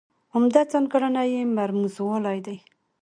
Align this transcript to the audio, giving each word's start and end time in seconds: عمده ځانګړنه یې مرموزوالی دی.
عمده 0.33 0.61
ځانګړنه 0.71 1.21
یې 1.31 1.41
مرموزوالی 1.57 2.39
دی. 2.45 2.57